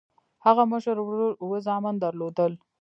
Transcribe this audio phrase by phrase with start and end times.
[0.45, 2.53] هغه مشر ورور اووه زامن درلودل.